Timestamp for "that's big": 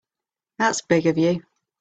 0.57-1.05